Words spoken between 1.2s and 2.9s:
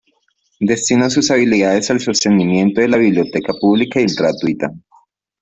utilidades al sostenimiento de